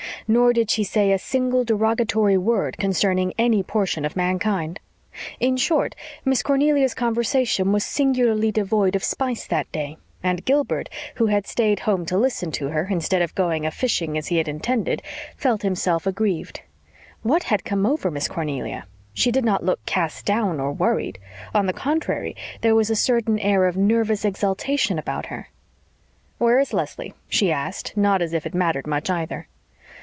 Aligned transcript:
Nor 0.27 0.53
did 0.53 0.69
she 0.71 0.83
say 0.85 1.11
a 1.11 1.17
single 1.19 1.65
derogatory 1.65 2.37
word 2.37 2.77
concerning 2.77 3.33
any 3.39 3.63
portion 3.63 4.05
of 4.05 4.15
mankind. 4.15 4.79
In 5.41 5.57
short, 5.57 5.93
Miss 6.23 6.41
Cornelia's 6.43 6.93
conversation 6.93 7.71
was 7.73 7.83
singularly 7.83 8.49
devoid 8.51 8.95
of 8.95 9.03
spice 9.03 9.45
that 9.47 9.69
day, 9.73 9.97
and 10.23 10.45
Gilbert, 10.45 10.89
who 11.15 11.25
had 11.25 11.45
stayed 11.47 11.81
home 11.81 12.05
to 12.05 12.17
listen 12.19 12.49
to 12.53 12.67
her, 12.69 12.87
instead 12.89 13.21
of 13.21 13.33
going 13.35 13.65
a 13.65 13.71
fishing, 13.71 14.17
as 14.17 14.27
he 14.27 14.37
had 14.37 14.47
intended, 14.47 15.01
felt 15.35 15.63
himself 15.63 16.05
aggrieved. 16.07 16.61
What 17.23 17.43
had 17.43 17.65
come 17.65 17.85
over 17.85 18.09
Miss 18.11 18.29
Cornelia? 18.29 18.85
She 19.13 19.31
did 19.31 19.43
not 19.43 19.65
look 19.65 19.83
cast 19.85 20.23
down 20.25 20.59
or 20.61 20.71
worried. 20.71 21.19
On 21.53 21.65
the 21.65 21.73
contrary, 21.73 22.37
there 22.61 22.75
was 22.75 22.89
a 22.91 22.95
certain 22.95 23.37
air 23.39 23.65
of 23.65 23.75
nervous 23.75 24.23
exultation 24.23 24.97
about 24.97 25.25
her. 25.25 25.49
"Where 26.37 26.59
is 26.59 26.71
Leslie?" 26.73 27.15
she 27.27 27.51
asked 27.51 27.97
not 27.97 28.21
as 28.21 28.31
if 28.33 28.45
it 28.45 28.53
mattered 28.53 28.87
much 28.87 29.09
either. 29.09 29.47